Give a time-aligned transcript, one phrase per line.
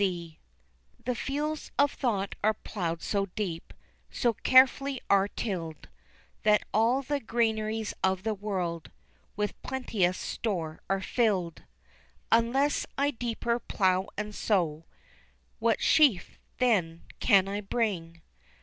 [0.03, 0.37] A Resolve.
[1.05, 3.71] THE fields of thought are plowed so deep,
[4.09, 5.89] So carefully are tilled,
[6.41, 8.89] That all the granaries of the world
[9.35, 11.65] With plenteous store are filled.
[12.31, 14.87] Unless I deeper plow and sow,
[15.59, 18.23] What sheaf, then, can I bring?